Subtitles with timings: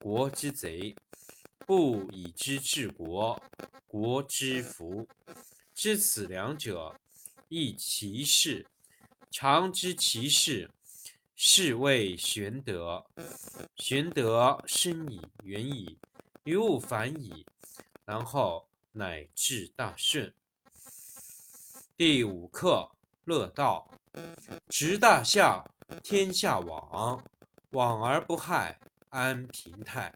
[0.00, 0.96] 国之贼；
[1.66, 3.40] 不以知治国，
[3.86, 5.06] 国之福。
[5.74, 6.98] 知此两者，
[7.48, 8.66] 亦其事。
[9.30, 10.70] 常知其事，
[11.36, 13.04] 是谓玄德。
[13.76, 15.98] 玄德深矣，远矣，
[16.44, 17.44] 于物反矣，
[18.06, 20.32] 然后乃至大顺。
[21.96, 22.90] 第五课
[23.24, 23.90] 乐道，
[24.70, 25.62] 执大象，
[26.02, 27.22] 天下往，
[27.72, 28.80] 往而不害，
[29.10, 30.14] 安平泰。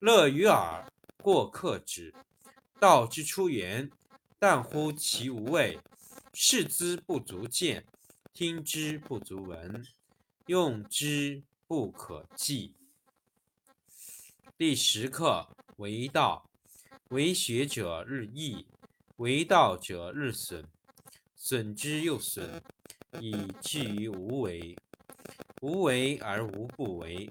[0.00, 0.90] 乐于耳，
[1.22, 2.12] 过客止。
[2.80, 3.90] 道之出源，
[4.38, 5.78] 淡乎其无味；
[6.34, 7.86] 视之不足见，
[8.34, 9.86] 听之不足闻，
[10.46, 12.74] 用之不可弃。
[14.58, 16.50] 第十课为道，
[17.08, 18.66] 为学者日益，
[19.16, 20.66] 为道者日损，
[21.34, 22.62] 损之又损，
[23.20, 24.76] 以至于无为。
[25.62, 27.30] 无为而无不为。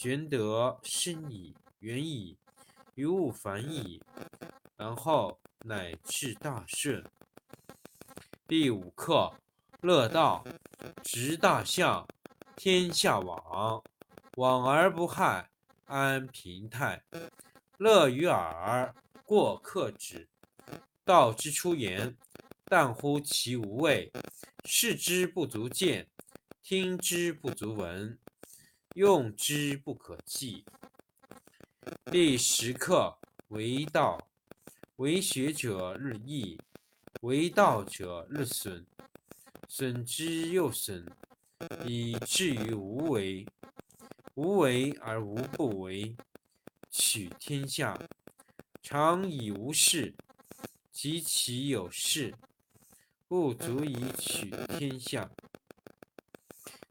[0.00, 2.38] 玄德深矣，远矣，
[2.94, 4.00] 于物反矣，
[4.76, 7.04] 然后乃至大顺。
[8.46, 9.34] 第五课
[9.80, 10.44] 乐道，
[11.02, 12.06] 执大象，
[12.54, 13.82] 天下往，
[14.36, 15.50] 往而不害，
[15.86, 17.02] 安平泰。
[17.78, 18.94] 乐于耳，
[19.24, 20.28] 过客止。
[21.04, 22.16] 道之出言，
[22.66, 24.12] 淡乎其无味；
[24.64, 26.08] 视之不足见，
[26.62, 28.16] 听之不足闻，
[28.98, 30.64] 用之不可弃。
[32.10, 33.16] 第十课
[33.46, 34.28] 为道，
[34.96, 36.58] 为学者日益，
[37.20, 38.84] 为道者日损，
[39.68, 41.06] 损之又损，
[41.86, 43.46] 以至于无为。
[44.34, 46.16] 无为而无不为。
[46.90, 47.96] 取天下
[48.82, 50.12] 常以无事。
[50.90, 52.34] 及其有事，
[53.28, 55.30] 不足以取天下。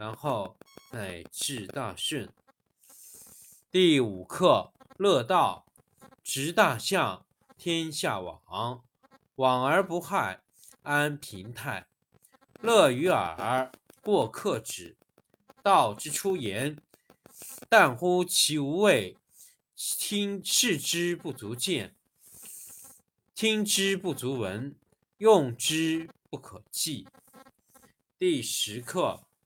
[0.00, 0.56] 然后
[0.92, 2.32] 乃至大顺。
[3.70, 5.66] 第五课乐道，
[6.24, 7.26] 执大象，
[7.58, 8.82] 天下往，
[9.34, 10.40] 往而不害，
[10.84, 11.86] 安平泰。
[12.62, 13.70] 乐于耳，
[14.00, 14.96] 过客止。
[15.62, 16.78] 道之出言，
[17.68, 19.18] 淡乎其无味；
[19.76, 21.94] 听视之不足见，
[23.34, 24.74] 听之不足闻，
[25.18, 27.06] 用之不可弃。
[28.18, 29.26] 第十课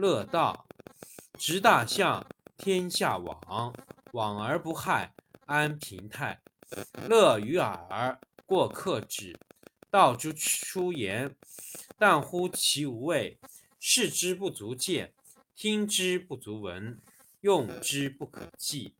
[0.00, 0.66] 乐道，
[1.34, 2.26] 执大象，
[2.56, 3.74] 天下往，
[4.12, 5.12] 往而不害，
[5.44, 6.40] 安平泰。
[7.06, 9.38] 乐于耳，过客止。
[9.90, 11.36] 道之出言，
[11.98, 13.36] 但乎其无味；
[13.78, 15.12] 视之不足见。
[15.54, 16.98] 听之不足闻，
[17.42, 18.94] 用之不可弃。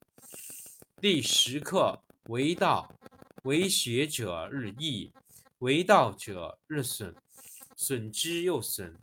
[1.00, 2.92] 第十课为道，
[3.44, 5.14] 为学者日益，
[5.60, 7.14] 为道者日损，
[7.74, 8.94] 损之又损，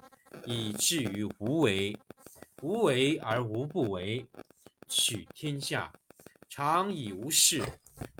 [0.46, 1.98] 以至于无为。
[2.62, 4.26] 无为而无不为，
[4.88, 5.94] 取天下
[6.50, 7.64] 常以无事，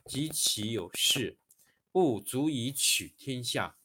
[0.06, 1.38] 及其有事，
[1.92, 3.78] 不足以取天下。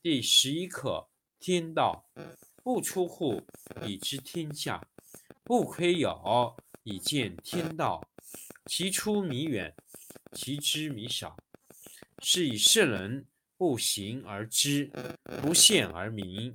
[0.00, 1.08] 第十一课
[1.38, 2.08] 天道。
[2.62, 3.42] 不出户，
[3.86, 4.80] 以知天下；
[5.42, 8.02] 不窥牖，以见天道。
[8.64, 9.76] 其出弥远，
[10.32, 11.36] 其知弥少。
[12.20, 13.26] 是以圣人
[13.58, 14.90] 不行而知，
[15.42, 16.54] 不见而明，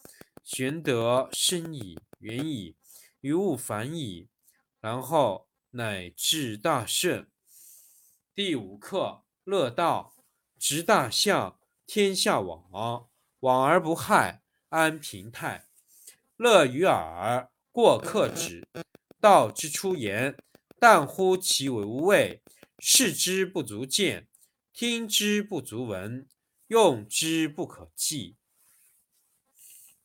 [0.43, 2.75] 玄德生矣，远矣，
[3.21, 4.29] 于物反矣，
[4.79, 7.27] 然后乃至大圣。
[8.33, 10.15] 第五课：乐道，
[10.57, 13.09] 执大象，天下往，
[13.39, 14.43] 往而不害。
[14.69, 15.67] 安平泰，
[16.37, 18.65] 乐于耳，过客止。
[19.19, 20.37] 道之出言，
[20.79, 22.41] 淡乎其无味；
[22.79, 24.29] 视之不足见，
[24.71, 26.27] 听之不足闻，
[26.67, 28.37] 用之不可弃。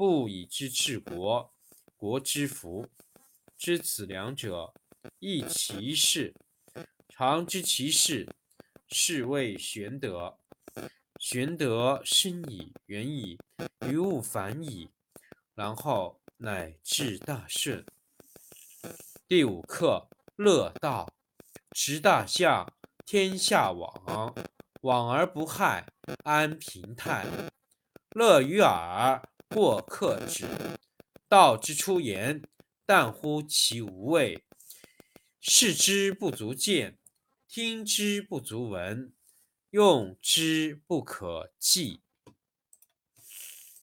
[0.00, 1.52] 不以知治国，
[1.98, 2.88] 国之福。
[3.58, 4.72] 知此两者，
[5.18, 6.34] 亦其事。
[7.10, 8.26] 常知其事，
[8.88, 10.38] 是谓玄德。
[11.18, 13.36] 玄德深矣，远矣，
[13.86, 14.88] 于物反矣，
[15.54, 17.84] 然后乃至大顺。
[19.28, 21.12] 第五课：乐道，
[21.72, 22.72] 执大象，
[23.04, 24.34] 天下往，
[24.80, 25.92] 往而不害，
[26.24, 27.26] 安平泰。
[28.12, 30.46] 乐于耳，过客止。
[31.28, 32.42] 道之出言，
[32.86, 34.44] 淡乎其无味；
[35.40, 36.98] 视之不足见，
[37.48, 39.12] 听之不足闻。
[39.70, 42.02] 用之不可计。